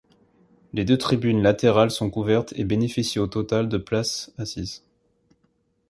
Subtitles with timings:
[0.73, 4.83] Les deux tribunes latérales sont couvertes et bénéficient au total de places assises.